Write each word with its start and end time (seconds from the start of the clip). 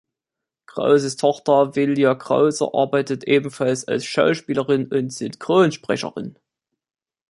Krauses 0.65 1.15
Tochter 1.15 1.75
Velia 1.75 2.15
Krause 2.15 2.71
arbeitet 2.73 3.23
ebenfalls 3.25 3.87
als 3.87 4.03
Schauspielerin 4.03 4.87
und 4.91 5.13
Synchronsprecherin. 5.13 6.39